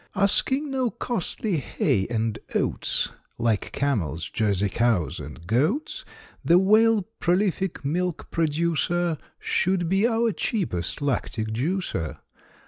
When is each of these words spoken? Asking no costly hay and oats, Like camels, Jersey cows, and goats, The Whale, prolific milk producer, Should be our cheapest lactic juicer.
Asking 0.15 0.71
no 0.71 0.89
costly 0.89 1.57
hay 1.57 2.07
and 2.07 2.39
oats, 2.55 3.09
Like 3.37 3.71
camels, 3.71 4.31
Jersey 4.31 4.67
cows, 4.67 5.19
and 5.19 5.45
goats, 5.45 6.03
The 6.43 6.57
Whale, 6.57 7.03
prolific 7.19 7.85
milk 7.85 8.31
producer, 8.31 9.19
Should 9.37 9.87
be 9.89 10.07
our 10.07 10.31
cheapest 10.31 11.03
lactic 11.03 11.49
juicer. 11.49 12.17